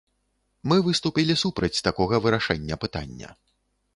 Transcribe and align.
Мы 0.71 0.77
выступілі 0.87 1.33
супраць 1.43 1.83
такога 1.89 2.15
вырашэння 2.25 2.81
пытання. 2.87 3.29